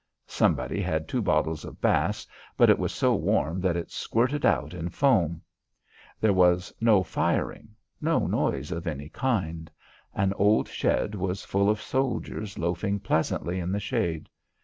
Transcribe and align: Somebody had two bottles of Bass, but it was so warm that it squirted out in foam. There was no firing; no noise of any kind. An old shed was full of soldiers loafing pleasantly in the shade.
Somebody 0.25 0.81
had 0.81 1.07
two 1.07 1.21
bottles 1.21 1.63
of 1.63 1.79
Bass, 1.79 2.25
but 2.57 2.71
it 2.71 2.79
was 2.79 2.91
so 2.91 3.13
warm 3.13 3.61
that 3.61 3.77
it 3.77 3.91
squirted 3.91 4.47
out 4.47 4.73
in 4.73 4.89
foam. 4.89 5.43
There 6.19 6.33
was 6.33 6.73
no 6.81 7.03
firing; 7.03 7.75
no 8.01 8.25
noise 8.25 8.71
of 8.71 8.87
any 8.87 9.09
kind. 9.09 9.69
An 10.15 10.33
old 10.33 10.67
shed 10.67 11.13
was 11.13 11.45
full 11.45 11.69
of 11.69 11.79
soldiers 11.79 12.57
loafing 12.57 12.99
pleasantly 12.99 13.59
in 13.59 13.71
the 13.71 13.79
shade. 13.79 14.27